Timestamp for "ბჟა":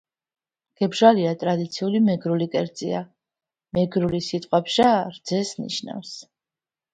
4.71-4.89